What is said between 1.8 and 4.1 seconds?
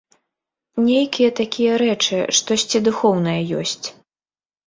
рэчы, штосьці духоўнае ёсць.